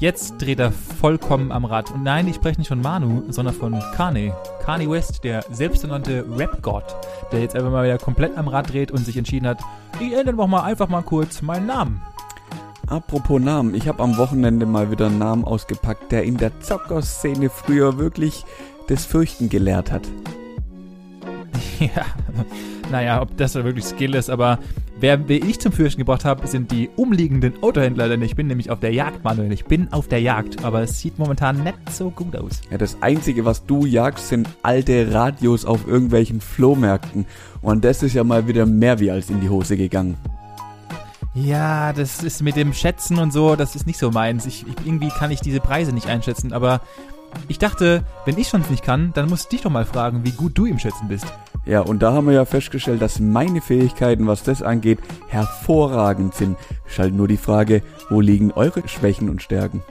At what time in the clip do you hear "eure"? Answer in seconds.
58.52-58.88